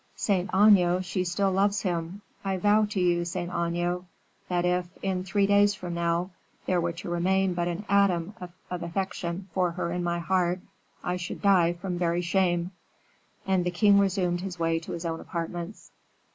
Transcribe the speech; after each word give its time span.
Saint 0.15 0.49
Aignan, 0.51 1.03
she 1.03 1.23
still 1.23 1.51
loves 1.51 1.83
him. 1.83 2.23
I 2.43 2.57
vow 2.57 2.85
to 2.85 2.99
you, 2.99 3.23
Saint 3.23 3.51
Aignan, 3.51 4.07
that 4.49 4.65
if, 4.65 4.87
in 5.03 5.23
three 5.23 5.45
days 5.45 5.75
from 5.75 5.93
now, 5.93 6.31
there 6.65 6.81
were 6.81 6.93
to 6.93 7.09
remain 7.11 7.53
but 7.53 7.67
an 7.67 7.85
atom 7.87 8.33
of 8.39 8.51
affection 8.81 9.47
for 9.53 9.69
her 9.73 9.91
in 9.91 10.01
my 10.03 10.17
heart, 10.17 10.59
I 11.03 11.17
should 11.17 11.43
die 11.43 11.73
from 11.73 11.99
very 11.99 12.21
shame." 12.21 12.71
And 13.45 13.63
the 13.63 13.69
king 13.69 13.99
resumed 13.99 14.41
his 14.41 14.57
way 14.57 14.79
to 14.79 14.93
his 14.93 15.05
own 15.05 15.19
apartments. 15.19 15.91